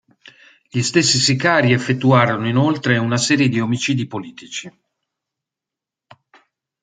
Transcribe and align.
Gli 0.67 0.81
stessi 0.81 1.19
sicari 1.19 1.73
effettuarono 1.73 2.47
inoltre 2.47 2.97
una 2.97 3.17
serie 3.17 3.49
di 3.49 3.59
omicidi 3.59 4.07
politici. 4.07 4.75